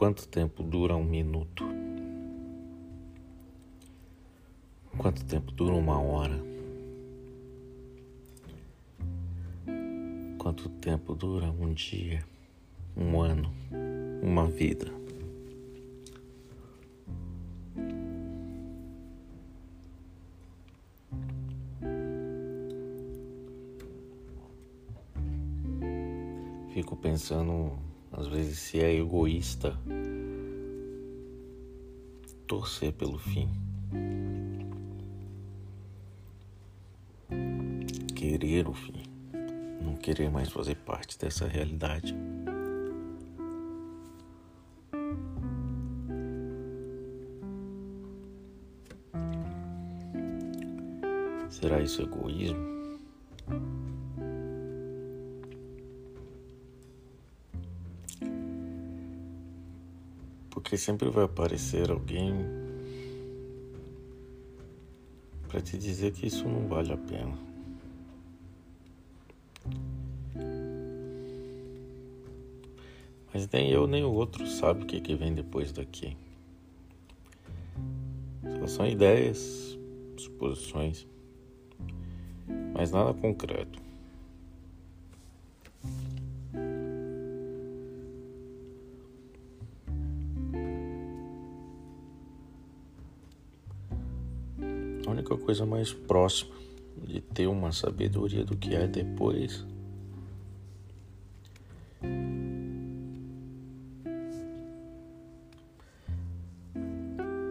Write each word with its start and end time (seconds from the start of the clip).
Quanto 0.00 0.26
tempo 0.28 0.62
dura 0.62 0.96
um 0.96 1.04
minuto? 1.04 1.62
Quanto 4.96 5.22
tempo 5.26 5.52
dura 5.52 5.74
uma 5.74 6.00
hora? 6.00 6.42
Quanto 10.38 10.70
tempo 10.70 11.14
dura 11.14 11.50
um 11.50 11.74
dia, 11.74 12.24
um 12.96 13.20
ano, 13.20 13.52
uma 14.22 14.46
vida? 14.46 14.90
Fico 26.72 26.96
pensando, 26.96 27.89
às 28.12 28.26
vezes, 28.26 28.58
se 28.58 28.80
é 28.80 28.94
egoísta 28.94 29.78
torcer 32.46 32.92
pelo 32.92 33.16
fim. 33.16 33.48
Querer 38.16 38.68
o 38.68 38.74
fim. 38.74 39.02
Não 39.80 39.94
querer 39.94 40.30
mais 40.30 40.50
fazer 40.50 40.74
parte 40.74 41.16
dessa 41.18 41.46
realidade. 41.46 42.14
Será 51.48 51.80
isso 51.80 52.02
egoísmo? 52.02 52.58
Porque 60.50 60.76
sempre 60.76 61.08
vai 61.08 61.24
aparecer 61.24 61.90
alguém 61.90 62.34
para 65.48 65.60
te 65.60 65.78
dizer 65.78 66.12
que 66.12 66.26
isso 66.26 66.48
não 66.48 66.68
vale 66.68 66.92
a 66.92 66.96
pena. 66.96 67.38
Mas 73.32 73.48
nem 73.48 73.70
eu 73.70 73.86
nem 73.86 74.04
o 74.04 74.12
outro 74.12 74.46
sabe 74.46 74.82
o 74.82 74.86
que, 74.86 75.00
que 75.00 75.14
vem 75.14 75.34
depois 75.34 75.72
daqui. 75.72 76.16
Só 78.58 78.66
são 78.66 78.86
ideias, 78.86 79.78
suposições, 80.16 81.06
mas 82.74 82.90
nada 82.90 83.14
concreto. 83.14 83.89
A 95.10 95.12
única 95.12 95.36
coisa 95.36 95.66
mais 95.66 95.92
próxima 95.92 96.54
de 97.02 97.20
ter 97.20 97.48
uma 97.48 97.72
sabedoria 97.72 98.44
do 98.44 98.56
que 98.56 98.76
é 98.76 98.86
depois 98.86 99.66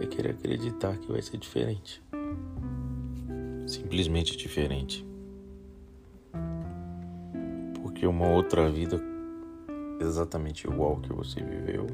é 0.00 0.06
querer 0.06 0.30
acreditar 0.30 0.96
que 0.98 1.10
vai 1.10 1.20
ser 1.20 1.36
diferente. 1.36 2.00
Simplesmente 3.66 4.36
diferente. 4.36 5.04
Porque 7.82 8.06
uma 8.06 8.28
outra 8.28 8.70
vida 8.70 9.02
exatamente 10.00 10.64
igual 10.64 11.00
que 11.00 11.12
você 11.12 11.42
viveu 11.42 11.88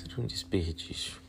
seria 0.00 0.18
um 0.18 0.26
desperdício. 0.26 1.20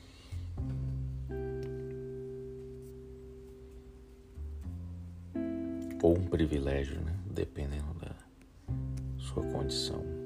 Ou 6.02 6.18
um 6.18 6.26
privilégio, 6.26 7.00
né? 7.02 7.14
Dependendo 7.30 7.94
da 7.96 8.16
sua 9.18 9.44
condição. 9.44 10.21